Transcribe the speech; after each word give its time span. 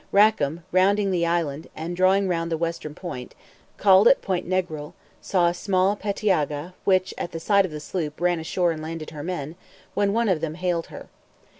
Rackam, 0.11 0.63
rounding 0.71 1.11
the 1.11 1.27
island, 1.27 1.67
and 1.75 1.95
drawing 1.95 2.27
round 2.27 2.51
the 2.51 2.57
western 2.57 2.95
point, 2.95 3.35
called 3.77 4.09
Point 4.23 4.49
Negril, 4.49 4.93
saw 5.21 5.47
a 5.47 5.53
small 5.53 5.95
pettiaga, 5.95 6.73
which, 6.85 7.13
at 7.19 7.33
the 7.33 7.39
sight 7.39 7.65
of 7.65 7.71
the 7.71 7.79
sloop, 7.79 8.19
ran 8.19 8.39
ashore 8.39 8.71
and 8.71 8.81
landed 8.81 9.11
her 9.11 9.21
men, 9.21 9.55
when 9.93 10.11
one 10.11 10.27
of 10.27 10.41
them 10.41 10.55
hailed 10.55 10.87
her. 10.87 11.07